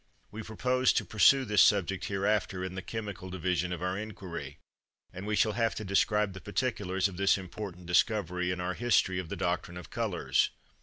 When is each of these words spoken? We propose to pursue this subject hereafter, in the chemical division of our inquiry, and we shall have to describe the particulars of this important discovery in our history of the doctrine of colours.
We 0.31 0.41
propose 0.41 0.93
to 0.93 1.05
pursue 1.05 1.45
this 1.45 1.61
subject 1.61 2.05
hereafter, 2.05 2.63
in 2.63 2.73
the 2.73 2.81
chemical 2.81 3.29
division 3.29 3.71
of 3.71 3.83
our 3.83 3.95
inquiry, 3.99 4.57
and 5.13 5.27
we 5.27 5.35
shall 5.35 5.51
have 5.51 5.75
to 5.75 5.83
describe 5.85 6.33
the 6.33 6.41
particulars 6.41 7.07
of 7.07 7.17
this 7.17 7.37
important 7.37 7.85
discovery 7.85 8.49
in 8.49 8.59
our 8.59 8.73
history 8.73 9.19
of 9.19 9.29
the 9.29 9.35
doctrine 9.35 9.77
of 9.77 9.91
colours. 9.91 10.49